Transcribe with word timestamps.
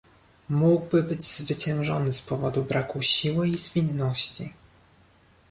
"Mógłby 0.49 1.03
być 1.03 1.23
zwyciężony 1.23 2.13
z 2.13 2.21
powodu 2.21 2.63
braku 2.63 3.01
siły 3.01 3.47
i 3.47 3.57
zwinności." 3.57 4.53